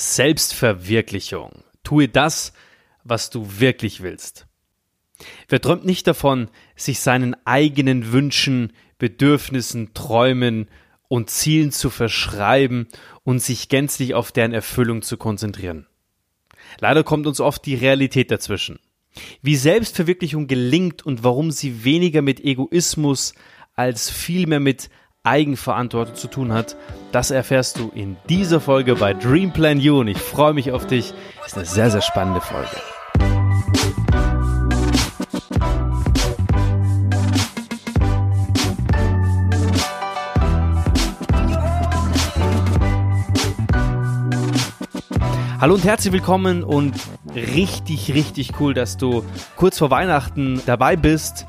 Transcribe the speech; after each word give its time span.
Selbstverwirklichung. 0.00 1.62
Tue 1.84 2.08
das, 2.08 2.54
was 3.04 3.28
du 3.28 3.60
wirklich 3.60 4.02
willst. 4.02 4.46
Wer 5.46 5.60
träumt 5.60 5.84
nicht 5.84 6.06
davon, 6.06 6.48
sich 6.74 7.00
seinen 7.00 7.36
eigenen 7.44 8.10
Wünschen, 8.10 8.72
Bedürfnissen, 8.96 9.92
Träumen 9.92 10.70
und 11.08 11.28
Zielen 11.28 11.70
zu 11.70 11.90
verschreiben 11.90 12.88
und 13.24 13.42
sich 13.42 13.68
gänzlich 13.68 14.14
auf 14.14 14.32
deren 14.32 14.54
Erfüllung 14.54 15.02
zu 15.02 15.18
konzentrieren? 15.18 15.86
Leider 16.78 17.04
kommt 17.04 17.26
uns 17.26 17.38
oft 17.38 17.66
die 17.66 17.74
Realität 17.74 18.30
dazwischen. 18.30 18.78
Wie 19.42 19.56
Selbstverwirklichung 19.56 20.46
gelingt 20.46 21.04
und 21.04 21.24
warum 21.24 21.50
sie 21.50 21.84
weniger 21.84 22.22
mit 22.22 22.40
Egoismus 22.40 23.34
als 23.74 24.08
vielmehr 24.08 24.60
mit 24.60 24.88
Eigenverantwortung 25.22 26.14
zu 26.14 26.28
tun 26.28 26.50
hat, 26.50 26.76
das 27.12 27.30
erfährst 27.30 27.78
du 27.78 27.90
in 27.94 28.16
dieser 28.30 28.58
Folge 28.58 28.94
bei 28.94 29.12
Dream 29.12 29.52
Plan 29.52 29.78
You 29.78 30.00
und 30.00 30.08
ich 30.08 30.16
freue 30.16 30.54
mich 30.54 30.72
auf 30.72 30.86
dich. 30.86 31.12
Ist 31.44 31.56
eine 31.56 31.66
sehr, 31.66 31.90
sehr 31.90 32.00
spannende 32.00 32.40
Folge. 32.40 32.70
Hallo 45.60 45.74
und 45.74 45.84
herzlich 45.84 46.14
willkommen 46.14 46.64
und 46.64 46.94
richtig, 47.34 48.14
richtig 48.14 48.58
cool, 48.58 48.72
dass 48.72 48.96
du 48.96 49.22
kurz 49.56 49.76
vor 49.76 49.90
Weihnachten 49.90 50.62
dabei 50.64 50.96
bist 50.96 51.44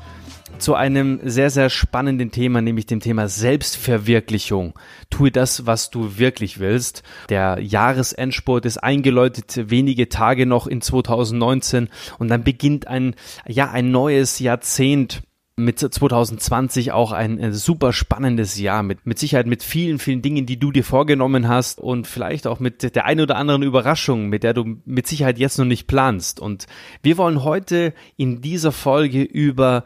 zu 0.62 0.74
einem 0.74 1.20
sehr, 1.24 1.50
sehr 1.50 1.68
spannenden 1.68 2.30
Thema, 2.30 2.62
nämlich 2.62 2.86
dem 2.86 3.00
Thema 3.00 3.28
Selbstverwirklichung. 3.28 4.78
Tue 5.10 5.30
das, 5.30 5.66
was 5.66 5.90
du 5.90 6.18
wirklich 6.18 6.60
willst. 6.60 7.02
Der 7.28 7.58
Jahresendsport 7.60 8.64
ist 8.64 8.78
eingeläutet, 8.78 9.68
wenige 9.70 10.08
Tage 10.08 10.46
noch 10.46 10.66
in 10.66 10.80
2019 10.80 11.88
und 12.18 12.28
dann 12.28 12.44
beginnt 12.44 12.86
ein, 12.86 13.14
ja, 13.46 13.70
ein 13.70 13.90
neues 13.90 14.38
Jahrzehnt 14.38 15.22
mit 15.56 15.78
2020 15.78 16.92
auch 16.92 17.12
ein, 17.12 17.38
ein, 17.38 17.52
super 17.52 17.92
spannendes 17.92 18.58
Jahr 18.58 18.82
mit 18.82 19.04
mit 19.04 19.18
Sicherheit 19.18 19.46
mit 19.46 19.62
vielen 19.62 19.98
vielen 19.98 20.22
Dingen, 20.22 20.46
die 20.46 20.58
du 20.58 20.72
dir 20.72 20.82
vorgenommen 20.82 21.46
hast 21.46 21.78
und 21.78 22.06
vielleicht 22.06 22.46
auch 22.46 22.58
mit 22.58 22.94
der 22.94 23.04
einen 23.04 23.20
oder 23.20 23.36
anderen 23.36 23.62
Überraschung, 23.62 24.28
mit 24.28 24.44
der 24.44 24.54
du 24.54 24.78
mit 24.86 25.06
Sicherheit 25.06 25.38
jetzt 25.38 25.58
noch 25.58 25.66
nicht 25.66 25.86
planst. 25.86 26.40
Und 26.40 26.66
wir 27.02 27.18
wollen 27.18 27.44
heute 27.44 27.92
in 28.16 28.40
dieser 28.40 28.72
Folge 28.72 29.22
über 29.22 29.84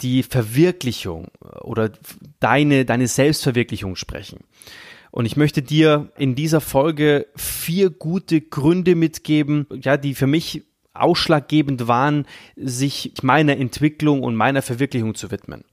die 0.00 0.22
Verwirklichung 0.22 1.28
oder 1.60 1.90
deine, 2.40 2.84
deine 2.84 3.06
Selbstverwirklichung 3.06 3.96
sprechen. 3.96 4.40
Und 5.10 5.24
ich 5.26 5.36
möchte 5.36 5.62
dir 5.62 6.10
in 6.16 6.34
dieser 6.34 6.60
Folge 6.60 7.26
vier 7.36 7.90
gute 7.90 8.40
Gründe 8.40 8.94
mitgeben, 8.94 9.66
ja, 9.72 9.96
die 9.96 10.14
für 10.14 10.26
mich 10.26 10.64
ausschlaggebend 10.92 11.88
waren, 11.88 12.26
sich 12.56 13.12
meiner 13.22 13.56
Entwicklung 13.56 14.22
und 14.22 14.34
meiner 14.34 14.62
Verwirklichung 14.62 15.14
zu 15.14 15.30
widmen. 15.30 15.64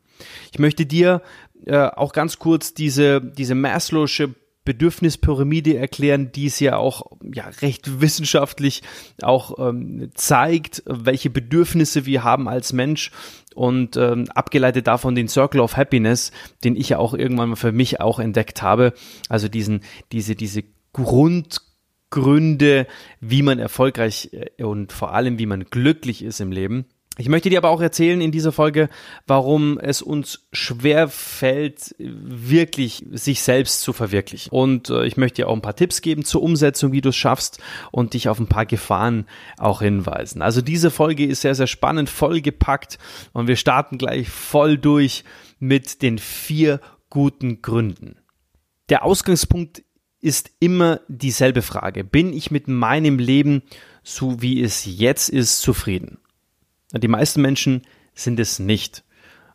Ich 0.51 0.59
möchte 0.59 0.85
dir 0.85 1.21
äh, 1.65 1.77
auch 1.77 2.13
ganz 2.13 2.39
kurz 2.39 2.73
diese, 2.73 3.21
diese 3.21 3.53
Maslow'sche 3.53 4.33
Bedürfnispyramide 4.65 5.77
erklären, 5.77 6.31
die 6.31 6.45
es 6.45 6.59
ja 6.59 6.77
auch 6.77 7.03
ja, 7.33 7.47
recht 7.61 8.01
wissenschaftlich 8.01 8.81
auch 9.21 9.59
ähm, 9.59 10.09
zeigt, 10.13 10.83
welche 10.85 11.29
Bedürfnisse 11.29 12.05
wir 12.05 12.23
haben 12.23 12.47
als 12.47 12.71
Mensch 12.71 13.11
und 13.55 13.97
ähm, 13.97 14.25
abgeleitet 14.33 14.87
davon 14.87 15.15
den 15.15 15.27
Circle 15.27 15.59
of 15.59 15.75
Happiness, 15.75 16.31
den 16.63 16.75
ich 16.75 16.89
ja 16.89 16.97
auch 16.97 17.13
irgendwann 17.13 17.49
mal 17.49 17.55
für 17.55 17.71
mich 17.71 17.99
auch 17.99 18.19
entdeckt 18.19 18.61
habe. 18.61 18.93
Also 19.29 19.49
diesen, 19.49 19.81
diese, 20.11 20.35
diese 20.35 20.63
Grundgründe, 20.93 22.87
wie 23.19 23.41
man 23.41 23.59
erfolgreich 23.59 24.29
äh, 24.31 24.63
und 24.63 24.93
vor 24.93 25.13
allem 25.13 25.39
wie 25.39 25.45
man 25.45 25.65
glücklich 25.65 26.23
ist 26.23 26.39
im 26.39 26.51
Leben. 26.51 26.85
Ich 27.19 27.29
möchte 27.29 27.51
dir 27.51 27.59
aber 27.59 27.69
auch 27.69 27.81
erzählen 27.81 28.21
in 28.21 28.31
dieser 28.31 28.51
Folge, 28.51 28.89
warum 29.27 29.77
es 29.77 30.01
uns 30.01 30.47
schwer 30.51 31.07
fällt, 31.07 31.93
wirklich 31.99 33.05
sich 33.11 33.43
selbst 33.43 33.81
zu 33.81 33.93
verwirklichen. 33.93 34.49
Und 34.51 34.89
äh, 34.89 35.05
ich 35.05 35.15
möchte 35.15 35.43
dir 35.43 35.47
auch 35.47 35.53
ein 35.53 35.61
paar 35.61 35.75
Tipps 35.75 36.01
geben 36.01 36.25
zur 36.25 36.41
Umsetzung, 36.41 36.91
wie 36.91 37.01
du 37.01 37.09
es 37.09 37.15
schaffst 37.15 37.61
und 37.91 38.15
dich 38.15 38.29
auf 38.29 38.39
ein 38.39 38.47
paar 38.47 38.65
Gefahren 38.65 39.27
auch 39.59 39.83
hinweisen. 39.83 40.41
Also 40.41 40.61
diese 40.61 40.89
Folge 40.89 41.27
ist 41.27 41.41
sehr, 41.41 41.53
sehr 41.53 41.67
spannend, 41.67 42.09
vollgepackt 42.09 42.97
und 43.31 43.47
wir 43.47 43.57
starten 43.57 43.99
gleich 43.99 44.29
voll 44.29 44.79
durch 44.79 45.23
mit 45.59 46.01
den 46.01 46.17
vier 46.17 46.81
guten 47.11 47.61
Gründen. 47.61 48.15
Der 48.89 49.05
Ausgangspunkt 49.05 49.83
ist 50.19 50.49
immer 50.59 51.01
dieselbe 51.09 51.61
Frage. 51.61 52.03
Bin 52.03 52.33
ich 52.33 52.49
mit 52.49 52.67
meinem 52.67 53.19
Leben, 53.19 53.61
so 54.01 54.41
wie 54.41 54.63
es 54.63 54.85
jetzt 54.85 55.29
ist, 55.29 55.61
zufrieden? 55.61 56.17
Die 56.99 57.07
meisten 57.07 57.41
Menschen 57.41 57.83
sind 58.13 58.39
es 58.39 58.59
nicht. 58.59 59.03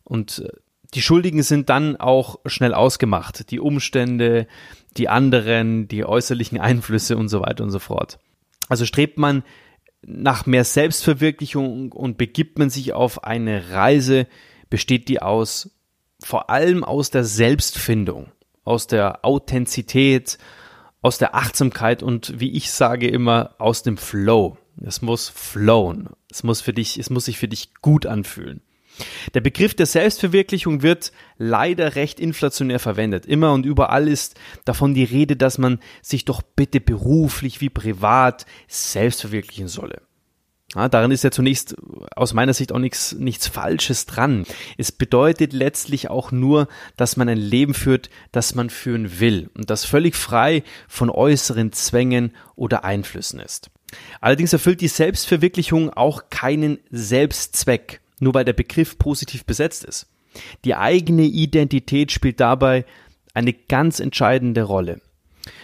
Und 0.04 0.40
äh, 0.40 0.48
die 0.94 1.02
Schuldigen 1.02 1.42
sind 1.42 1.68
dann 1.68 1.96
auch 1.96 2.40
schnell 2.46 2.74
ausgemacht. 2.74 3.50
Die 3.50 3.60
Umstände, 3.60 4.46
die 4.96 5.08
anderen, 5.08 5.86
die 5.86 6.04
äußerlichen 6.04 6.58
Einflüsse 6.58 7.16
und 7.16 7.28
so 7.28 7.40
weiter 7.40 7.64
und 7.64 7.70
so 7.70 7.78
fort. 7.78 8.18
Also 8.68 8.84
strebt 8.86 9.18
man 9.18 9.44
nach 10.02 10.46
mehr 10.46 10.64
Selbstverwirklichung 10.64 11.92
und 11.92 12.18
begibt 12.18 12.58
man 12.58 12.70
sich 12.70 12.92
auf 12.92 13.24
eine 13.24 13.70
Reise, 13.70 14.26
besteht 14.70 15.08
die 15.08 15.20
aus 15.20 15.70
vor 16.20 16.50
allem 16.50 16.82
aus 16.84 17.10
der 17.10 17.24
Selbstfindung, 17.24 18.32
aus 18.64 18.86
der 18.86 19.24
Authentizität, 19.24 20.38
aus 21.00 21.18
der 21.18 21.34
Achtsamkeit 21.34 22.02
und 22.02 22.40
wie 22.40 22.52
ich 22.52 22.72
sage 22.72 23.08
immer 23.08 23.54
aus 23.58 23.82
dem 23.82 23.96
Flow. 23.96 24.56
Es 24.84 25.00
muss 25.00 25.28
flowen. 25.28 26.08
Es 26.30 26.42
muss 26.42 26.60
für 26.60 26.72
dich, 26.72 26.98
es 26.98 27.10
muss 27.10 27.26
sich 27.26 27.38
für 27.38 27.48
dich 27.48 27.74
gut 27.80 28.06
anfühlen. 28.06 28.60
Der 29.34 29.40
Begriff 29.40 29.74
der 29.74 29.86
Selbstverwirklichung 29.86 30.82
wird 30.82 31.12
leider 31.36 31.94
recht 31.94 32.18
inflationär 32.18 32.80
verwendet. 32.80 33.26
Immer 33.26 33.52
und 33.52 33.64
überall 33.64 34.08
ist 34.08 34.38
davon 34.64 34.94
die 34.94 35.04
Rede, 35.04 35.36
dass 35.36 35.58
man 35.58 35.78
sich 36.02 36.24
doch 36.24 36.42
bitte 36.42 36.80
beruflich 36.80 37.60
wie 37.60 37.70
privat 37.70 38.46
selbst 38.66 39.20
verwirklichen 39.20 39.68
solle. 39.68 40.02
Ja, 40.74 40.88
daran 40.90 41.10
ist 41.12 41.24
ja 41.24 41.30
zunächst 41.30 41.76
aus 42.14 42.34
meiner 42.34 42.52
Sicht 42.52 42.72
auch 42.72 42.78
nichts, 42.78 43.14
nichts 43.14 43.46
Falsches 43.46 44.04
dran. 44.04 44.44
Es 44.76 44.92
bedeutet 44.92 45.54
letztlich 45.54 46.10
auch 46.10 46.30
nur, 46.30 46.68
dass 46.96 47.16
man 47.16 47.28
ein 47.28 47.38
Leben 47.38 47.72
führt, 47.72 48.10
das 48.32 48.54
man 48.54 48.68
führen 48.68 49.18
will 49.18 49.48
und 49.56 49.70
das 49.70 49.86
völlig 49.86 50.14
frei 50.14 50.62
von 50.86 51.08
äußeren 51.08 51.72
Zwängen 51.72 52.32
oder 52.54 52.84
Einflüssen 52.84 53.40
ist. 53.40 53.70
Allerdings 54.20 54.52
erfüllt 54.52 54.80
die 54.80 54.88
Selbstverwirklichung 54.88 55.90
auch 55.90 56.30
keinen 56.30 56.78
Selbstzweck, 56.90 58.00
nur 58.20 58.34
weil 58.34 58.44
der 58.44 58.52
Begriff 58.52 58.98
positiv 58.98 59.44
besetzt 59.44 59.84
ist. 59.84 60.06
Die 60.64 60.74
eigene 60.74 61.24
Identität 61.24 62.12
spielt 62.12 62.40
dabei 62.40 62.84
eine 63.34 63.52
ganz 63.52 64.00
entscheidende 64.00 64.62
Rolle. 64.62 65.00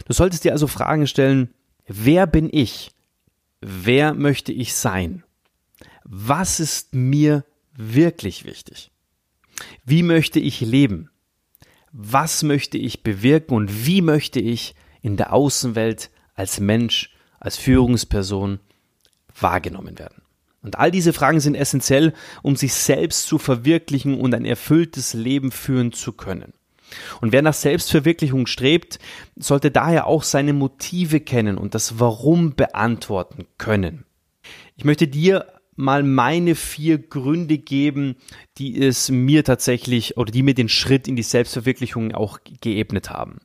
Du 0.07 0.13
solltest 0.13 0.45
dir 0.45 0.53
also 0.53 0.67
Fragen 0.67 1.07
stellen, 1.07 1.53
wer 1.87 2.27
bin 2.27 2.49
ich? 2.51 2.93
Wer 3.61 4.15
möchte 4.15 4.53
ich 4.53 4.75
sein? 4.75 5.25
Was 6.05 6.61
ist 6.61 6.95
mir 6.95 7.45
wirklich 7.77 8.45
wichtig? 8.45 8.91
Wie 9.85 10.03
möchte 10.03 10.41
ich 10.41 10.61
leben? 10.61 11.11
Was 11.93 12.43
möchte 12.43 12.77
ich 12.77 13.03
bewirken 13.03 13.55
und 13.55 13.87
wie 13.87 14.03
möchte 14.03 14.41
ich 14.41 14.75
in 15.01 15.17
der 15.17 15.33
Außenwelt 15.33 16.11
als 16.35 16.61
Mensch 16.61 17.14
als 17.45 17.57
Führungsperson 17.57 18.59
wahrgenommen 19.39 19.99
werden. 19.99 20.23
Und 20.63 20.79
all 20.79 20.91
diese 20.91 21.13
Fragen 21.13 21.41
sind 21.41 21.55
essentiell, 21.55 22.15
um 22.43 22.57
sich 22.57 22.73
selbst 22.73 23.27
zu 23.27 23.39
verwirklichen 23.39 24.19
und 24.19 24.35
ein 24.35 24.47
erfülltes 24.47 25.13
Leben 25.13 25.53
führen 25.53 25.93
zu 25.93 26.13
können. 26.13 26.55
Und 27.21 27.33
wer 27.33 27.43
nach 27.43 27.55
Selbstverwirklichung 27.55 28.47
strebt, 28.47 28.99
sollte 29.37 29.71
daher 29.71 30.07
auch 30.07 30.23
seine 30.23 30.55
Motive 30.55 31.21
kennen 31.21 31.59
und 31.59 31.75
das 31.75 31.99
Warum 32.01 32.55
beantworten 32.55 33.47
können. 33.59 34.05
Ich 34.77 34.85
möchte 34.85 35.07
dir 35.07 35.47
mal 35.77 36.03
meine 36.03 36.55
vier 36.55 36.99
Gründe 36.99 37.59
geben, 37.59 38.17
die 38.57 38.81
es 38.81 39.11
mir 39.11 39.45
tatsächlich 39.45 40.17
oder 40.17 40.33
die 40.33 40.43
mir 40.43 40.55
den 40.55 40.69
Schritt 40.69 41.09
in 41.09 41.17
die 41.17 41.23
Selbstverwirklichung 41.23 42.13
auch 42.13 42.39
geebnet 42.61 43.11
haben. 43.11 43.41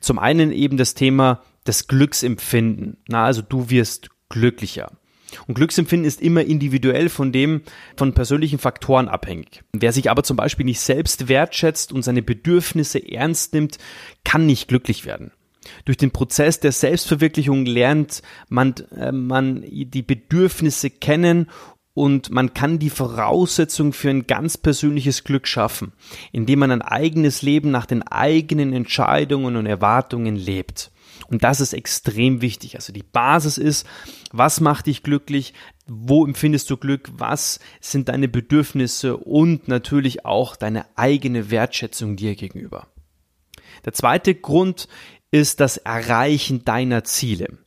Zum 0.00 0.18
einen 0.18 0.52
eben 0.52 0.76
das 0.76 0.94
Thema 0.94 1.42
das 1.64 1.86
Glücksempfinden. 1.86 2.98
Na, 3.08 3.24
also 3.24 3.42
du 3.42 3.70
wirst 3.70 4.10
glücklicher. 4.28 4.92
Und 5.46 5.54
Glücksempfinden 5.54 6.06
ist 6.06 6.20
immer 6.20 6.42
individuell 6.42 7.08
von 7.08 7.32
dem, 7.32 7.62
von 7.96 8.12
persönlichen 8.12 8.58
Faktoren 8.58 9.08
abhängig. 9.08 9.62
Wer 9.72 9.92
sich 9.92 10.10
aber 10.10 10.22
zum 10.22 10.36
Beispiel 10.36 10.66
nicht 10.66 10.80
selbst 10.80 11.28
wertschätzt 11.28 11.92
und 11.92 12.02
seine 12.02 12.22
Bedürfnisse 12.22 12.98
ernst 13.10 13.54
nimmt, 13.54 13.78
kann 14.24 14.46
nicht 14.46 14.68
glücklich 14.68 15.06
werden. 15.06 15.32
Durch 15.84 15.96
den 15.96 16.10
Prozess 16.10 16.60
der 16.60 16.72
Selbstverwirklichung 16.72 17.64
lernt 17.66 18.22
man, 18.48 18.74
äh, 18.96 19.12
man 19.12 19.62
die 19.62 20.02
Bedürfnisse 20.02 20.90
kennen 20.90 21.48
und 21.94 22.30
man 22.30 22.54
kann 22.54 22.78
die 22.78 22.90
Voraussetzung 22.90 23.92
für 23.92 24.10
ein 24.10 24.26
ganz 24.26 24.56
persönliches 24.56 25.24
Glück 25.24 25.46
schaffen, 25.46 25.92
indem 26.32 26.60
man 26.60 26.70
ein 26.70 26.82
eigenes 26.82 27.42
Leben 27.42 27.70
nach 27.70 27.86
den 27.86 28.02
eigenen 28.02 28.72
Entscheidungen 28.72 29.56
und 29.56 29.66
Erwartungen 29.66 30.34
lebt. 30.34 30.90
Und 31.28 31.44
das 31.44 31.60
ist 31.60 31.72
extrem 31.72 32.40
wichtig. 32.40 32.76
Also 32.76 32.92
die 32.92 33.02
Basis 33.02 33.58
ist, 33.58 33.86
was 34.32 34.60
macht 34.60 34.86
dich 34.86 35.02
glücklich? 35.02 35.54
Wo 35.86 36.24
empfindest 36.24 36.68
du 36.70 36.76
Glück? 36.76 37.10
Was 37.16 37.60
sind 37.80 38.08
deine 38.08 38.28
Bedürfnisse 38.28 39.16
und 39.16 39.68
natürlich 39.68 40.24
auch 40.24 40.56
deine 40.56 40.86
eigene 40.96 41.50
Wertschätzung 41.50 42.16
dir 42.16 42.34
gegenüber? 42.34 42.88
Der 43.84 43.92
zweite 43.92 44.34
Grund 44.34 44.88
ist 45.30 45.60
das 45.60 45.78
Erreichen 45.78 46.64
deiner 46.64 47.04
Ziele. 47.04 47.58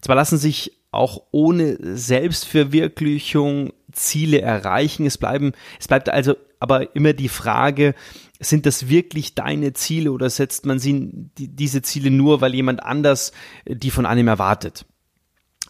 Zwar 0.00 0.16
lassen 0.16 0.38
sich 0.38 0.78
auch 0.90 1.24
ohne 1.32 1.76
Selbstverwirklichung 1.96 3.72
Ziele 3.92 4.40
erreichen. 4.40 5.06
Es 5.06 5.18
bleiben, 5.18 5.52
es 5.78 5.88
bleibt 5.88 6.08
also 6.08 6.34
aber 6.60 6.94
immer 6.94 7.12
die 7.12 7.28
Frage, 7.28 7.94
sind 8.40 8.66
das 8.66 8.88
wirklich 8.88 9.34
deine 9.34 9.72
Ziele 9.72 10.12
oder 10.12 10.30
setzt 10.30 10.66
man 10.66 10.78
sie, 10.78 11.10
die, 11.38 11.48
diese 11.48 11.82
Ziele 11.82 12.10
nur, 12.10 12.40
weil 12.40 12.54
jemand 12.54 12.82
anders 12.82 13.32
die 13.66 13.90
von 13.90 14.06
einem 14.06 14.28
erwartet? 14.28 14.86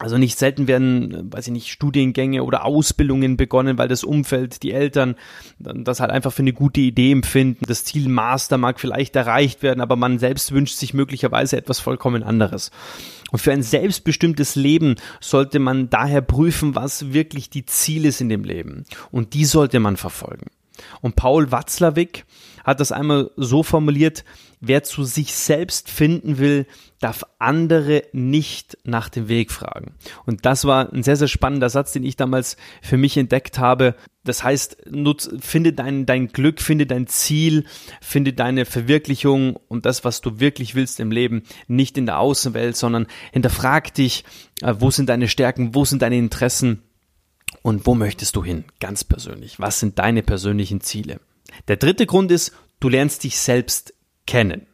Also 0.01 0.17
nicht 0.17 0.39
selten 0.39 0.69
werden, 0.69 1.33
weiß 1.33 1.49
ich 1.49 1.53
nicht, 1.53 1.69
Studiengänge 1.73 2.45
oder 2.45 2.65
Ausbildungen 2.65 3.37
begonnen, 3.37 3.79
weil 3.79 3.89
das 3.89 4.05
Umfeld, 4.05 4.63
die 4.63 4.71
Eltern 4.71 5.17
das 5.59 5.99
halt 5.99 6.13
einfach 6.13 6.33
für 6.33 6.43
eine 6.43 6.53
gute 6.53 6.81
Idee 6.81 7.11
empfinden. 7.11 7.65
Das 7.67 7.85
Ziel 7.85 8.09
Master 8.09 8.59
mag 8.59 8.79
vielleicht 8.79 9.17
erreicht 9.17 9.65
werden, 9.65 9.81
aber 9.81 9.97
man 9.97 10.21
selbst 10.21 10.53
wünscht 10.53 10.77
sich 10.77 10.95
möglicherweise 10.95 11.57
etwas 11.57 11.81
vollkommen 11.81 12.23
anderes. 12.23 12.71
Und 13.33 13.41
für 13.41 13.51
ein 13.51 13.65
selbstbestimmtes 13.65 14.55
Leben 14.55 14.95
sollte 15.21 15.59
man 15.59 15.91
daher 15.91 16.23
prüfen, 16.23 16.77
was 16.77 17.13
wirklich 17.13 17.51
die 17.51 17.67
Ziele 17.67 18.13
sind 18.13 18.31
im 18.31 18.45
Leben. 18.45 18.85
Und 19.11 19.35
die 19.35 19.45
sollte 19.45 19.81
man 19.81 19.97
verfolgen. 19.97 20.47
Und 21.01 21.17
Paul 21.17 21.51
Watzlawick 21.51 22.25
hat 22.65 22.81
das 22.81 22.93
einmal 22.93 23.31
so 23.37 23.63
formuliert, 23.63 24.25
wer 24.61 24.83
zu 24.83 25.05
sich 25.05 25.35
selbst 25.35 25.91
finden 25.91 26.39
will, 26.39 26.67
darf 27.01 27.25
andere 27.39 28.03
nicht 28.13 28.77
nach 28.85 29.09
dem 29.09 29.29
Weg 29.29 29.53
fragen. 29.53 29.95
Und 30.27 30.45
das 30.45 30.65
war 30.65 30.93
ein 30.93 31.03
sehr, 31.03 31.17
sehr 31.17 31.29
spannender 31.29 31.71
Satz, 31.71 31.93
den 31.93 32.05
ich 32.05 32.17
damals 32.17 32.57
für 32.83 32.97
mich 32.97 33.17
entdeckt 33.17 33.59
habe. 33.59 33.95
Das 34.25 34.43
heißt, 34.43 34.91
nutz, 34.91 35.31
finde 35.41 35.73
dein, 35.73 36.07
dein 36.07 36.29
Glück, 36.29 36.61
finde 36.61 36.87
dein 36.87 37.07
Ziel, 37.07 37.65
finde 38.01 38.33
deine 38.33 38.65
Verwirklichung 38.65 39.57
und 39.69 39.87
das, 39.87 40.05
was 40.05 40.21
du 40.21 40.41
wirklich 40.41 40.75
willst 40.75 41.01
im 41.01 41.13
Leben, 41.13 41.45
nicht 41.69 41.97
in 41.97 42.07
der 42.07 42.19
Außenwelt, 42.19 42.77
sondern 42.77 43.07
hinterfrag 43.33 43.95
dich, 43.95 44.25
äh, 44.61 44.75
wo 44.79 44.91
sind 44.91 45.09
deine 45.09 45.29
Stärken, 45.29 45.75
wo 45.75 45.85
sind 45.85 46.03
deine 46.03 46.19
Interessen 46.19 46.83
und 47.63 47.87
wo 47.87 47.95
möchtest 47.95 48.37
du 48.37 48.45
hin, 48.45 48.65
ganz 48.81 49.05
persönlich? 49.05 49.59
Was 49.59 49.81
sind 49.81 49.99
deine 49.99 50.23
persönlichen 50.23 50.81
Ziele? 50.81 51.21
Der 51.67 51.77
dritte 51.77 52.07
Grund 52.07 52.31
ist, 52.31 52.53
du 52.81 52.89
lernst 52.89 53.25
dich 53.25 53.39
selbst 53.39 53.95
kennen. 54.27 54.67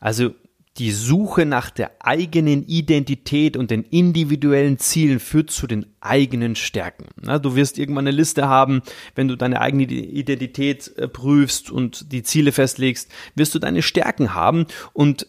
Also 0.00 0.34
die 0.78 0.90
Suche 0.90 1.44
nach 1.44 1.70
der 1.70 1.92
eigenen 2.00 2.66
Identität 2.66 3.58
und 3.58 3.70
den 3.70 3.82
individuellen 3.82 4.78
Zielen 4.78 5.20
führt 5.20 5.50
zu 5.50 5.66
den 5.66 5.86
eigenen 6.00 6.56
Stärken. 6.56 7.08
du 7.22 7.56
wirst 7.56 7.78
irgendwann 7.78 8.06
eine 8.06 8.16
Liste 8.16 8.48
haben, 8.48 8.82
wenn 9.14 9.28
du 9.28 9.36
deine 9.36 9.60
eigene 9.60 9.84
Identität 9.84 10.96
äh, 10.96 11.08
prüfst 11.08 11.70
und 11.70 12.10
die 12.12 12.22
Ziele 12.22 12.52
festlegst, 12.52 13.10
wirst 13.34 13.54
du 13.54 13.58
deine 13.58 13.82
Stärken 13.82 14.34
haben 14.34 14.66
und 14.94 15.26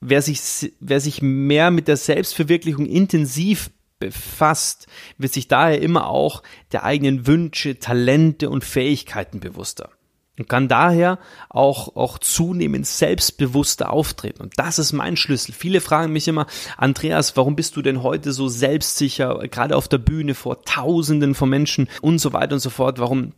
wer 0.00 0.22
sich, 0.22 0.72
wer 0.80 1.00
sich 1.00 1.20
mehr 1.20 1.70
mit 1.70 1.86
der 1.86 1.98
Selbstverwirklichung 1.98 2.86
intensiv 2.86 3.70
befasst, 4.00 4.88
wird 5.18 5.32
sich 5.32 5.46
daher 5.46 5.80
immer 5.80 6.08
auch 6.08 6.42
der 6.72 6.82
eigenen 6.82 7.28
Wünsche, 7.28 7.78
Talente 7.78 8.50
und 8.50 8.64
Fähigkeiten 8.64 9.38
bewusster 9.38 9.90
und 10.40 10.48
kann 10.48 10.68
daher 10.68 11.18
auch, 11.50 11.96
auch 11.96 12.18
zunehmend 12.18 12.86
selbstbewusster 12.86 13.92
auftreten. 13.92 14.42
Und 14.42 14.54
das 14.56 14.78
ist 14.78 14.92
mein 14.92 15.18
Schlüssel. 15.18 15.52
Viele 15.52 15.82
fragen 15.82 16.12
mich 16.14 16.26
immer, 16.28 16.46
Andreas, 16.78 17.36
warum 17.36 17.56
bist 17.56 17.76
du 17.76 17.82
denn 17.82 18.02
heute 18.02 18.32
so 18.32 18.48
selbstsicher, 18.48 19.38
gerade 19.48 19.76
auf 19.76 19.86
der 19.86 19.98
Bühne 19.98 20.34
vor 20.34 20.64
Tausenden 20.64 21.34
von 21.34 21.50
Menschen 21.50 21.88
und 22.00 22.18
so 22.20 22.32
weiter 22.32 22.54
und 22.54 22.60
so 22.60 22.70
fort? 22.70 22.98
Warum 22.98 23.34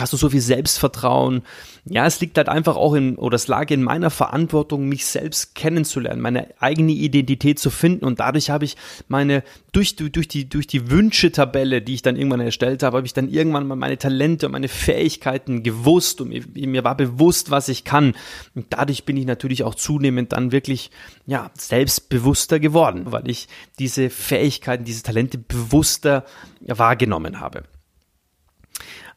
Hast 0.00 0.12
du 0.12 0.16
so 0.16 0.30
viel 0.30 0.40
Selbstvertrauen? 0.40 1.42
Ja, 1.84 2.06
es 2.06 2.20
liegt 2.20 2.36
halt 2.36 2.48
einfach 2.48 2.76
auch 2.76 2.94
in, 2.94 3.16
oder 3.16 3.36
es 3.36 3.48
lag 3.48 3.70
in 3.70 3.82
meiner 3.82 4.10
Verantwortung, 4.10 4.88
mich 4.88 5.06
selbst 5.06 5.54
kennenzulernen, 5.54 6.20
meine 6.20 6.48
eigene 6.60 6.92
Identität 6.92 7.58
zu 7.58 7.70
finden. 7.70 8.04
Und 8.04 8.20
dadurch 8.20 8.50
habe 8.50 8.64
ich 8.64 8.76
meine, 9.08 9.42
durch, 9.72 9.96
durch 9.96 10.28
die, 10.28 10.48
durch 10.48 10.66
die 10.66 10.90
Wünschetabelle, 10.90 11.82
die 11.82 11.94
ich 11.94 12.02
dann 12.02 12.16
irgendwann 12.16 12.40
erstellt 12.40 12.82
habe, 12.82 12.96
habe 12.96 13.06
ich 13.06 13.12
dann 13.12 13.28
irgendwann 13.28 13.66
mal 13.66 13.76
meine 13.76 13.98
Talente 13.98 14.46
und 14.46 14.52
meine 14.52 14.68
Fähigkeiten 14.68 15.62
gewusst 15.62 16.20
und 16.20 16.28
mir, 16.28 16.42
mir 16.66 16.84
war 16.84 16.96
bewusst, 16.96 17.50
was 17.50 17.68
ich 17.68 17.84
kann. 17.84 18.14
Und 18.54 18.66
dadurch 18.70 19.04
bin 19.04 19.16
ich 19.16 19.26
natürlich 19.26 19.62
auch 19.62 19.74
zunehmend 19.74 20.32
dann 20.32 20.52
wirklich, 20.52 20.90
ja, 21.26 21.50
selbstbewusster 21.54 22.58
geworden, 22.58 23.04
weil 23.06 23.28
ich 23.28 23.48
diese 23.78 24.10
Fähigkeiten, 24.10 24.84
diese 24.84 25.02
Talente 25.02 25.38
bewusster 25.38 26.24
wahrgenommen 26.60 27.40
habe. 27.40 27.64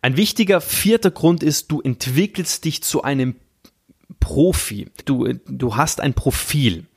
Ein 0.03 0.17
wichtiger 0.17 0.59
vierter 0.59 1.11
Grund 1.11 1.43
ist, 1.43 1.71
du 1.71 1.79
entwickelst 1.79 2.65
dich 2.65 2.83
zu 2.83 3.03
einem 3.03 3.37
Profi. 4.19 4.89
Du, 5.05 5.29
du 5.47 5.77
hast 5.77 6.01
ein 6.01 6.13
Profil. 6.13 6.87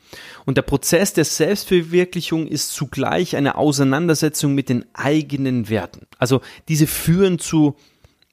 Und 0.45 0.57
der 0.57 0.63
Prozess 0.63 1.13
der 1.13 1.25
Selbstverwirklichung 1.25 2.49
ist 2.49 2.73
zugleich 2.73 3.37
eine 3.37 3.55
Auseinandersetzung 3.55 4.57
mit 4.57 4.69
den 4.69 4.87
eigenen 4.93 5.69
Werten. 5.69 6.09
Also 6.19 6.41
diese 6.67 6.89
führen 6.89 7.39
zu, 7.39 7.77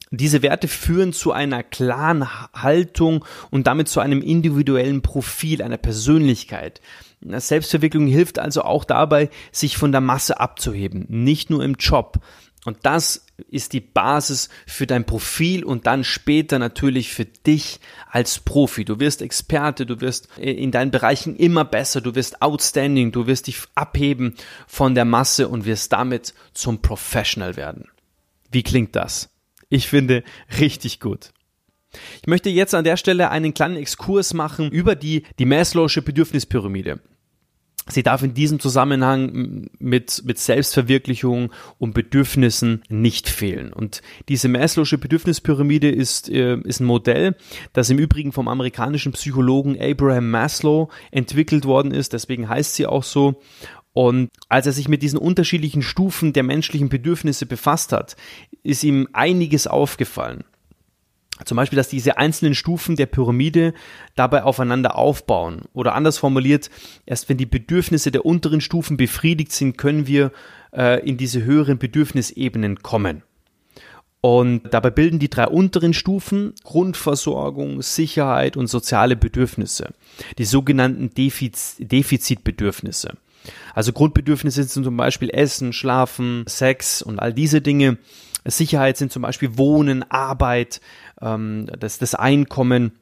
diese 0.09 0.41
Werte 0.41 0.67
führen 0.67 1.13
zu 1.13 1.31
einer 1.31 1.61
klaren 1.61 2.27
Haltung 2.53 3.25
und 3.51 3.67
damit 3.67 3.89
zu 3.89 3.99
einem 3.99 4.23
individuellen 4.23 5.03
Profil, 5.03 5.61
einer 5.61 5.77
Persönlichkeit. 5.77 6.81
Selbstverwirklichung 7.21 8.07
hilft 8.07 8.39
also 8.39 8.63
auch 8.63 8.85
dabei, 8.85 9.29
sich 9.51 9.77
von 9.77 9.91
der 9.91 10.01
Masse 10.01 10.39
abzuheben. 10.39 11.05
Nicht 11.09 11.51
nur 11.51 11.63
im 11.63 11.75
Job, 11.75 12.19
und 12.65 12.77
das 12.83 13.25
ist 13.49 13.73
die 13.73 13.81
Basis 13.81 14.49
für 14.65 14.87
dein 14.87 15.05
Profil 15.05 15.63
und 15.63 15.85
dann 15.85 16.03
später 16.03 16.59
natürlich 16.59 17.11
für 17.11 17.25
dich 17.25 17.79
als 18.09 18.39
Profi. 18.39 18.85
Du 18.85 18.99
wirst 18.99 19.21
Experte, 19.21 19.85
du 19.85 19.99
wirst 20.01 20.29
in 20.37 20.71
deinen 20.71 20.91
Bereichen 20.91 21.35
immer 21.35 21.65
besser, 21.65 21.99
du 21.99 22.15
wirst 22.15 22.41
outstanding, 22.41 23.11
du 23.11 23.27
wirst 23.27 23.47
dich 23.47 23.59
abheben 23.75 24.35
von 24.67 24.95
der 24.95 25.05
Masse 25.05 25.49
und 25.49 25.65
wirst 25.65 25.91
damit 25.91 26.33
zum 26.53 26.81
Professional 26.81 27.57
werden. 27.57 27.89
Wie 28.51 28.63
klingt 28.63 28.95
das? 28.95 29.29
Ich 29.69 29.87
finde 29.87 30.23
richtig 30.59 30.99
gut. 30.99 31.31
Ich 32.21 32.27
möchte 32.27 32.49
jetzt 32.49 32.73
an 32.73 32.83
der 32.83 32.97
Stelle 32.97 33.29
einen 33.29 33.53
kleinen 33.53 33.75
Exkurs 33.75 34.33
machen 34.33 34.71
über 34.71 34.95
die, 34.95 35.23
die 35.37 35.45
Maslow'sche 35.45 36.01
Bedürfnispyramide. 36.01 36.99
Sie 37.89 38.03
darf 38.03 38.23
in 38.23 38.33
diesem 38.33 38.59
Zusammenhang 38.59 39.67
mit, 39.77 40.23
mit 40.25 40.39
Selbstverwirklichung 40.39 41.51
und 41.79 41.93
Bedürfnissen 41.93 42.81
nicht 42.89 43.27
fehlen. 43.27 43.73
Und 43.73 44.01
diese 44.29 44.47
Maslow'sche 44.47 44.97
Bedürfnispyramide 44.97 45.89
ist, 45.89 46.29
äh, 46.29 46.57
ist 46.63 46.79
ein 46.79 46.85
Modell, 46.85 47.35
das 47.73 47.89
im 47.89 47.99
Übrigen 47.99 48.31
vom 48.31 48.47
amerikanischen 48.47 49.11
Psychologen 49.11 49.77
Abraham 49.79 50.31
Maslow 50.31 50.89
entwickelt 51.11 51.65
worden 51.65 51.91
ist. 51.91 52.13
Deswegen 52.13 52.47
heißt 52.47 52.75
sie 52.75 52.87
auch 52.87 53.03
so. 53.03 53.41
Und 53.91 54.31
als 54.49 54.65
er 54.65 54.71
sich 54.71 54.87
mit 54.87 55.03
diesen 55.03 55.19
unterschiedlichen 55.19 55.83
Stufen 55.83 56.33
der 56.33 56.43
menschlichen 56.43 56.89
Bedürfnisse 56.89 57.45
befasst 57.45 57.91
hat, 57.91 58.15
ist 58.63 58.83
ihm 58.83 59.07
einiges 59.13 59.67
aufgefallen. 59.67 60.45
Zum 61.45 61.55
Beispiel, 61.55 61.77
dass 61.77 61.89
diese 61.89 62.17
einzelnen 62.17 62.53
Stufen 62.53 62.95
der 62.95 63.07
Pyramide 63.07 63.73
dabei 64.15 64.43
aufeinander 64.43 64.95
aufbauen. 64.95 65.63
Oder 65.73 65.95
anders 65.95 66.19
formuliert, 66.19 66.69
erst 67.05 67.27
wenn 67.27 67.37
die 67.37 67.47
Bedürfnisse 67.47 68.11
der 68.11 68.25
unteren 68.25 68.61
Stufen 68.61 68.97
befriedigt 68.97 69.51
sind, 69.51 69.77
können 69.77 70.05
wir 70.05 70.31
äh, 70.73 71.03
in 71.07 71.17
diese 71.17 71.43
höheren 71.43 71.79
Bedürfnisebenen 71.79 72.83
kommen. 72.83 73.23
Und 74.21 74.73
dabei 74.73 74.89
bilden 74.89 75.19
die 75.19 75.29
drei 75.29 75.47
unteren 75.47 75.93
Stufen 75.93 76.53
Grundversorgung, 76.63 77.81
Sicherheit 77.81 78.55
und 78.55 78.67
soziale 78.67 79.17
Bedürfnisse, 79.17 79.89
die 80.37 80.45
sogenannten 80.45 81.13
Defiz 81.13 81.75
Defizitbedürfnisse. 81.79 83.17
Also 83.73 83.91
Grundbedürfnisse 83.91 84.63
sind 84.63 84.85
zum 84.85 84.95
Beispiel 84.95 85.29
Essen, 85.29 85.73
Schlafen, 85.73 86.45
Sex 86.47 87.01
und 87.01 87.19
all 87.19 87.33
diese 87.33 87.59
Dinge. 87.59 87.97
Sicherheit 88.45 88.97
sind 88.97 89.11
zum 89.11 89.21
Beispiel 89.21 89.57
Wohnen, 89.57 90.03
Arbeit, 90.09 90.81
ähm, 91.21 91.67
das, 91.79 91.99
das 91.99 92.15
Einkommen. 92.15 92.93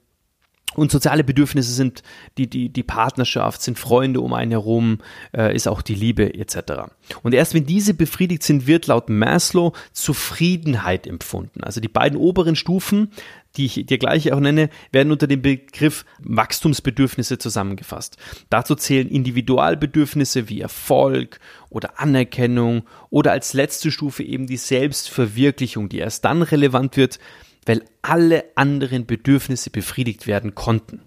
Und 0.74 0.90
soziale 0.90 1.26
Bedürfnisse 1.26 1.74
sind 1.74 2.02
die, 2.38 2.50
die, 2.50 2.70
die 2.70 2.84
Partnerschaft, 2.84 3.62
sind 3.62 3.78
Freunde 3.78 4.22
um 4.22 4.34
einen 4.34 4.52
herum, 4.52 5.00
äh, 5.36 5.54
ist 5.54 5.68
auch 5.68 5.82
die 5.82 5.96
Liebe 5.96 6.34
etc. 6.34 6.94
Und 7.24 7.34
erst 7.34 7.54
wenn 7.54 7.66
diese 7.66 7.94
befriedigt 7.94 8.44
sind, 8.44 8.68
wird 8.68 8.88
laut 8.88 9.10
Maslow 9.10 9.74
Zufriedenheit 9.92 11.08
empfunden. 11.08 11.62
Also 11.64 11.82
die 11.82 11.90
beiden 11.90 12.18
oberen 12.18 12.56
Stufen, 12.56 13.12
die 13.58 13.66
ich 13.66 13.86
dir 13.86 13.98
gleich 13.98 14.32
auch 14.32 14.40
nenne, 14.40 14.70
werden 14.92 15.12
unter 15.12 15.28
dem 15.28 15.42
Begriff 15.42 16.06
Wachstumsbedürfnisse 16.20 17.38
zusammengefasst. 17.38 18.18
Dazu 18.50 18.76
zählen 18.76 19.10
Individualbedürfnisse 19.10 20.50
wie 20.50 20.62
Erfolg 20.62 21.40
oder 21.70 22.00
Anerkennung 22.00 22.84
oder 23.10 23.32
als 23.32 23.54
letzte 23.54 23.92
Stufe 23.92 24.24
eben 24.24 24.48
die 24.48 24.58
Selbstverwirklichung, 24.58 25.90
die 25.90 26.00
erst 26.00 26.26
dann 26.26 26.42
relevant 26.42 26.98
wird, 26.98 27.20
weil 27.66 27.84
alle 28.02 28.46
anderen 28.56 29.06
Bedürfnisse 29.06 29.70
befriedigt 29.70 30.28
werden 30.28 30.56
konnten. 30.56 31.02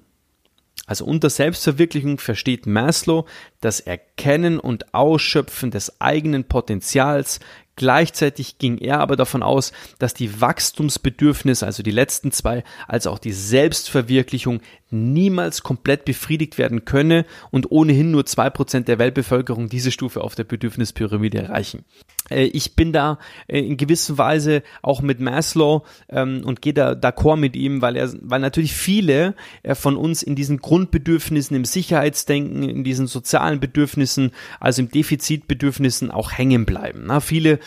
Also 0.87 1.07
unter 1.07 1.31
Selbstverwirklichung 1.31 2.19
versteht 2.19 2.67
Maslow 2.67 3.27
das 3.61 3.81
Erkennen 3.81 4.61
und 4.61 4.93
Ausschöpfen 4.93 5.71
des 5.71 6.01
eigenen 6.01 6.45
Potenzials, 6.45 7.41
Gleichzeitig 7.76 8.59
ging 8.59 8.78
er 8.78 9.00
aber 9.00 9.16
davon 9.16 9.43
aus, 9.43 9.73
dass 9.99 10.14
die 10.14 10.40
Wachstumsbedürfnisse, 10.40 11.66
also 11.66 11.83
die 11.83 11.90
letzten 11.90 12.31
zwei, 12.31 12.62
als 12.87 13.07
auch 13.07 13.19
die 13.19 13.33
Selbstverwirklichung 13.33 14.61
niemals 14.95 15.62
komplett 15.62 16.04
befriedigt 16.04 16.57
werden 16.57 16.85
könne 16.85 17.25
und 17.50 17.71
ohnehin 17.71 18.12
nur 18.12 18.26
zwei 18.26 18.49
Prozent 18.49 18.87
der 18.87 18.99
Weltbevölkerung 18.99 19.69
diese 19.69 19.90
Stufe 19.90 20.23
auf 20.23 20.35
der 20.37 20.45
Bedürfnispyramide 20.45 21.38
erreichen. 21.38 21.85
Äh, 22.31 22.45
ich 22.45 22.76
bin 22.76 22.93
da 22.93 23.19
äh, 23.49 23.59
in 23.59 23.76
gewisser 23.76 24.16
Weise 24.19 24.62
auch 24.83 25.02
mit 25.02 25.21
Maslow 25.21 25.85
ähm, 26.09 26.43
und 26.45 26.62
gehe 26.62 26.75
da 26.75 26.93
d'accord 26.93 27.37
mit 27.37 27.57
ihm, 27.57 27.83
weil 27.83 27.97
er, 27.97 28.12
weil 28.23 28.40
natürlich 28.40 28.73
viele 28.73 29.35
äh, 29.62 29.75
von 29.75 29.97
uns 29.97 30.23
in 30.23 30.37
diesen 30.37 30.59
Grundbedürfnissen, 30.59 31.57
im 31.57 31.64
Sicherheitsdenken, 31.64 32.62
in 32.62 32.85
diesen 32.85 33.07
sozialen 33.07 33.61
Bedürfnissen, 33.61 34.31
also 34.61 34.83
im 34.83 34.90
Defizitbedürfnissen 34.90 36.11
auch 36.11 36.33
hängen 36.33 36.64
bleiben. 36.64 37.11
Viele 37.21 37.59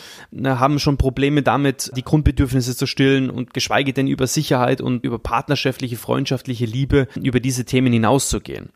haben 0.44 0.78
schon 0.78 0.96
Probleme 0.96 1.42
damit, 1.42 1.90
die 1.96 2.02
Grundbedürfnisse 2.02 2.76
zu 2.76 2.86
stillen 2.86 3.30
und 3.30 3.54
geschweige 3.54 3.92
denn 3.92 4.06
über 4.06 4.26
Sicherheit 4.26 4.80
und 4.80 5.04
über 5.04 5.18
partnerschaftliche, 5.18 5.96
freundschaftliche 5.96 6.66
Liebe, 6.66 7.08
über 7.16 7.40
diese 7.40 7.64
Themen 7.64 7.92
hinauszugehen. 7.92 8.70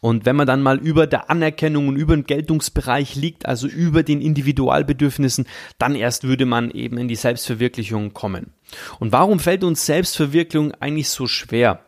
Und 0.00 0.26
wenn 0.26 0.36
man 0.36 0.46
dann 0.46 0.62
mal 0.62 0.78
über 0.78 1.06
der 1.06 1.30
Anerkennung 1.30 1.88
und 1.88 1.96
über 1.96 2.14
dem 2.14 2.24
Geltungsbereich 2.24 3.16
liegt, 3.16 3.46
also 3.46 3.66
über 3.66 4.02
den 4.02 4.20
Individualbedürfnissen, 4.20 5.46
dann 5.78 5.94
erst 5.94 6.24
würde 6.24 6.46
man 6.46 6.70
eben 6.70 6.98
in 6.98 7.08
die 7.08 7.16
Selbstverwirklichung 7.16 8.12
kommen. 8.12 8.52
Und 9.00 9.12
warum 9.12 9.40
fällt 9.40 9.64
uns 9.64 9.86
Selbstverwirklichung 9.86 10.72
eigentlich 10.74 11.08
so 11.08 11.26
schwer? 11.26 11.80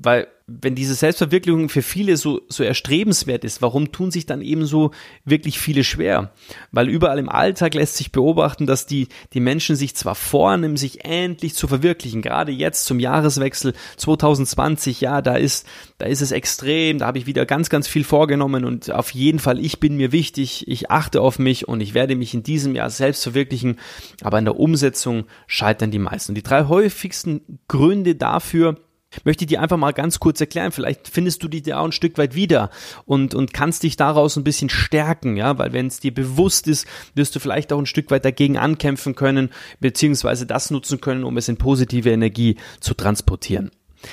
Weil 0.00 0.28
wenn 0.46 0.74
diese 0.74 0.94
Selbstverwirklichung 0.94 1.68
für 1.68 1.82
viele 1.82 2.16
so, 2.16 2.40
so 2.48 2.62
erstrebenswert 2.62 3.44
ist, 3.44 3.60
warum 3.60 3.92
tun 3.92 4.10
sich 4.10 4.24
dann 4.24 4.40
eben 4.40 4.64
so 4.64 4.92
wirklich 5.24 5.58
viele 5.58 5.84
schwer? 5.84 6.32
Weil 6.72 6.88
überall 6.88 7.18
im 7.18 7.28
Alltag 7.28 7.74
lässt 7.74 7.96
sich 7.96 8.12
beobachten, 8.12 8.64
dass 8.64 8.86
die, 8.86 9.08
die 9.34 9.40
Menschen 9.40 9.76
sich 9.76 9.94
zwar 9.94 10.14
vornehmen, 10.14 10.76
sich 10.76 11.04
endlich 11.04 11.54
zu 11.54 11.66
verwirklichen, 11.66 12.22
gerade 12.22 12.52
jetzt 12.52 12.86
zum 12.86 12.98
Jahreswechsel 12.98 13.74
2020, 13.96 15.00
ja, 15.02 15.20
da 15.20 15.34
ist, 15.34 15.66
da 15.98 16.06
ist 16.06 16.22
es 16.22 16.30
extrem, 16.30 16.98
da 16.98 17.06
habe 17.06 17.18
ich 17.18 17.26
wieder 17.26 17.44
ganz, 17.44 17.68
ganz 17.68 17.86
viel 17.86 18.04
vorgenommen 18.04 18.64
und 18.64 18.90
auf 18.90 19.10
jeden 19.10 19.40
Fall, 19.40 19.58
ich 19.58 19.80
bin 19.80 19.96
mir 19.96 20.12
wichtig, 20.12 20.66
ich 20.68 20.90
achte 20.90 21.20
auf 21.20 21.38
mich 21.38 21.68
und 21.68 21.80
ich 21.80 21.92
werde 21.92 22.14
mich 22.16 22.32
in 22.32 22.44
diesem 22.44 22.74
Jahr 22.74 22.88
selbst 22.88 23.24
verwirklichen, 23.24 23.78
aber 24.22 24.38
in 24.38 24.46
der 24.46 24.58
Umsetzung 24.58 25.24
scheitern 25.46 25.90
die 25.90 25.98
meisten. 25.98 26.34
die 26.34 26.42
drei 26.42 26.68
häufigsten 26.68 27.58
Gründe 27.66 28.14
dafür, 28.14 28.76
möchte 29.24 29.46
dir 29.46 29.62
einfach 29.62 29.76
mal 29.76 29.92
ganz 29.92 30.20
kurz 30.20 30.40
erklären. 30.40 30.72
Vielleicht 30.72 31.08
findest 31.08 31.42
du 31.42 31.48
dich 31.48 31.62
da 31.62 31.78
auch 31.78 31.86
ein 31.86 31.92
Stück 31.92 32.18
weit 32.18 32.34
wieder 32.34 32.70
und, 33.04 33.34
und 33.34 33.52
kannst 33.52 33.82
dich 33.82 33.96
daraus 33.96 34.36
ein 34.36 34.44
bisschen 34.44 34.68
stärken, 34.68 35.36
ja, 35.36 35.58
weil 35.58 35.72
wenn 35.72 35.86
es 35.86 36.00
dir 36.00 36.12
bewusst 36.12 36.68
ist, 36.68 36.86
wirst 37.14 37.34
du 37.34 37.40
vielleicht 37.40 37.72
auch 37.72 37.78
ein 37.78 37.86
Stück 37.86 38.10
weit 38.10 38.24
dagegen 38.24 38.58
ankämpfen 38.58 39.14
können, 39.14 39.50
beziehungsweise 39.80 40.46
das 40.46 40.70
nutzen 40.70 41.00
können, 41.00 41.24
um 41.24 41.36
es 41.36 41.48
in 41.48 41.56
positive 41.56 42.10
Energie 42.10 42.56
zu 42.80 42.94
transportieren. 42.94 43.70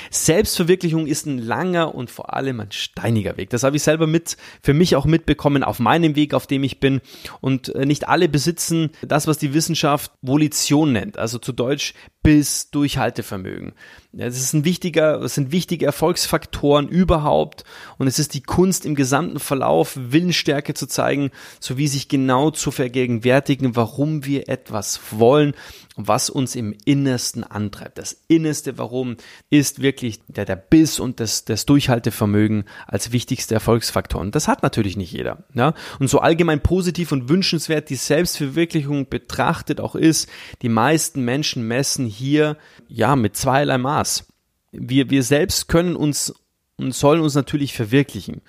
Selbstverwirklichung 0.10 1.08
ist 1.08 1.26
ein 1.26 1.38
langer 1.38 1.94
und 1.94 2.10
vor 2.10 2.34
allem 2.34 2.60
ein 2.60 2.72
steiniger 2.72 3.38
Weg. 3.38 3.50
Das 3.50 3.64
habe 3.64 3.78
ich 3.78 3.84
selber 3.84 4.08
mit, 4.08 4.38
für 4.62 4.74
mich 4.74 4.96
auch 4.96 5.06
mitbekommen 5.06 5.64
auf 5.64 5.80
meinem 5.80 6.16
Weg, 6.16 6.34
auf 6.34 6.48
dem 6.48 6.64
ich 6.64 6.80
bin. 6.80 7.02
Und 7.42 7.74
äh, 7.76 7.86
nicht 7.86 8.08
alle 8.08 8.30
besitzen 8.30 8.92
das, 9.02 9.28
was 9.28 9.38
die 9.38 9.54
Wissenschaft 9.54 10.12
Volition 10.22 10.94
nennt. 10.94 11.18
Also 11.18 11.40
zu 11.40 11.54
Deutsch 11.54 11.94
bis 12.26 12.72
Durchhaltevermögen. 12.72 13.74
Es 14.18 14.40
ist 14.40 14.54
ein 14.54 14.66
wichtiger, 14.66 15.22
es 15.22 15.36
sind 15.36 15.52
wichtige 15.52 15.86
Erfolgsfaktoren 15.86 16.88
überhaupt 16.88 17.66
und 18.00 18.08
es 18.08 18.18
ist 18.18 18.34
die 18.34 18.42
Kunst 18.42 18.86
im 18.86 18.96
gesamten 18.96 19.40
Verlauf 19.40 19.96
Willensstärke 19.96 20.74
zu 20.74 20.88
zeigen, 20.88 21.30
sowie 21.60 21.88
sich 21.88 22.08
genau 22.08 22.50
zu 22.50 22.72
vergegenwärtigen, 22.72 23.76
warum 23.76 24.26
wir 24.26 24.50
etwas 24.50 25.00
wollen 25.12 25.54
was 25.96 26.30
uns 26.30 26.56
im 26.56 26.76
Innersten 26.86 27.44
antreibt. 27.44 27.98
Das 27.98 28.24
Innerste 28.28 28.78
Warum 28.78 29.16
ist 29.50 29.82
wirklich 29.82 30.20
der, 30.28 30.46
der 30.46 30.58
Biss 30.58 31.00
und 31.00 31.20
das, 31.20 31.46
das 31.46 31.66
Durchhaltevermögen 31.66 32.66
als 32.88 33.12
wichtigste 33.12 33.54
Erfolgsfaktor. 33.54 34.20
Und 34.20 34.36
das 34.36 34.48
hat 34.48 34.62
natürlich 34.64 34.98
nicht 34.98 35.14
jeder. 35.14 35.46
Ja? 35.54 35.74
Und 36.00 36.10
so 36.10 36.20
allgemein 36.20 36.62
positiv 36.62 37.12
und 37.12 37.30
wünschenswert 37.30 37.90
die 37.90 37.96
Selbstverwirklichung 37.96 39.08
betrachtet 39.10 39.80
auch 39.80 39.96
ist, 39.96 40.30
die 40.62 40.70
meisten 40.70 41.24
Menschen 41.24 41.68
messen 41.68 42.06
hier 42.06 42.58
ja 42.88 43.16
mit 43.16 43.38
zweierlei 43.38 43.78
Maß. 43.78 44.28
Wir, 44.72 45.10
wir 45.10 45.24
selbst 45.24 45.70
können 45.70 45.96
uns 45.96 46.34
und 46.78 46.94
sollen 46.94 47.22
uns 47.22 47.36
natürlich 47.36 47.74
verwirklichen, 47.74 48.42